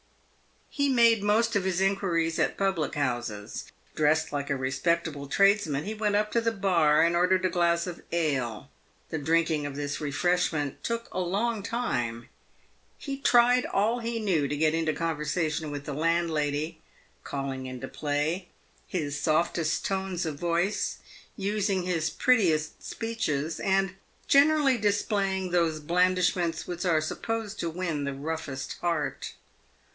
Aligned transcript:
He 0.71 0.87
made 0.89 1.21
most 1.21 1.55
of 1.55 1.65
his 1.65 1.79
inquiries 1.79 2.39
at 2.39 2.57
public 2.57 2.95
houses. 2.95 3.71
Dressed 3.93 4.31
like 4.31 4.49
a 4.49 4.55
respectable 4.55 5.27
tradesman, 5.27 5.83
he 5.83 5.93
went 5.93 6.15
up 6.15 6.31
to 6.31 6.41
the 6.41 6.51
bar 6.51 7.03
and 7.03 7.15
ordered 7.15 7.45
a 7.45 7.49
glass 7.49 7.85
of 7.85 8.01
ale. 8.11 8.71
The 9.09 9.19
drinking 9.19 9.67
of 9.67 9.75
this 9.75 10.01
refreshment 10.01 10.83
took 10.83 11.09
a 11.13 11.19
long 11.19 11.61
time. 11.61 12.29
He" 12.97 13.17
tried 13.19 13.65
all 13.65 13.99
he 13.99 14.19
knew" 14.19 14.47
to 14.47 14.57
get 14.57 14.73
into 14.73 14.93
conversation 14.93 15.69
with 15.69 15.83
the 15.85 15.93
landlady, 15.93 16.79
calling 17.23 17.67
into 17.67 17.89
play 17.89 18.47
his 18.87 19.19
softest 19.19 19.85
tones 19.85 20.25
of 20.25 20.39
voice, 20.39 20.97
using 21.35 21.83
his 21.83 22.09
prettiest 22.09 22.81
speeches, 22.81 23.59
and 23.59 23.89
380 23.89 23.91
PAVED 23.91 23.93
WITH 23.93 24.33
GOLD. 24.33 24.41
generally 24.71 24.77
displaying 24.79 25.51
those 25.51 25.79
blandishments 25.79 26.65
which 26.65 26.85
are 26.85 27.01
supposed 27.01 27.59
to 27.59 27.69
win 27.69 28.05
the 28.05 28.13
roughest 28.15 28.77
heart. 28.81 29.33